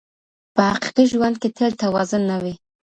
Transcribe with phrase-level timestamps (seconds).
[0.55, 2.53] په حقیقي ژوند کي تل توازن نه وي.